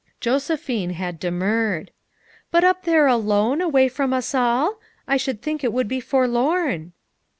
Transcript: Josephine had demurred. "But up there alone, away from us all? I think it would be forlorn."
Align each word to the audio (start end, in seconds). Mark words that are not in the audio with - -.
Josephine 0.19 0.93
had 0.93 1.19
demurred. 1.19 1.91
"But 2.49 2.63
up 2.63 2.85
there 2.85 3.05
alone, 3.05 3.61
away 3.61 3.87
from 3.87 4.13
us 4.13 4.33
all? 4.33 4.79
I 5.07 5.19
think 5.19 5.63
it 5.63 5.71
would 5.71 5.87
be 5.87 5.99
forlorn." 5.99 6.93